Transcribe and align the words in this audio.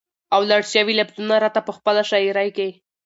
او 0.33 0.41
لړ 0.49 0.61
شوي 0.73 0.93
لفظونه 0.99 1.35
راته 1.43 1.59
په 1.67 1.71
خپله 1.77 2.01
شاعرۍ 2.09 2.49
کې 2.57 2.69